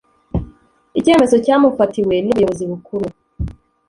[0.99, 3.07] Icyemezo cyamufatiwe n Ubuyobozi Bukuru